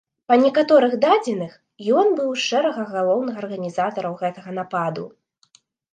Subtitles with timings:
[0.31, 1.51] Па некаторых дадзеных,
[1.99, 5.05] ён быў у шэрагах галоўных арганізатараў гэтага нападу.